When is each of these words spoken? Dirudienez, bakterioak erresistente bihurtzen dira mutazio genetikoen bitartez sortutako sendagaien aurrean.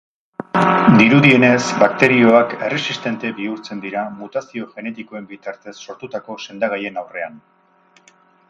Dirudienez, 1.01 1.65
bakterioak 1.81 2.55
erresistente 2.69 3.31
bihurtzen 3.41 3.85
dira 3.85 4.07
mutazio 4.23 4.71
genetikoen 4.73 5.31
bitartez 5.35 5.77
sortutako 5.89 6.39
sendagaien 6.47 6.99
aurrean. 7.05 7.39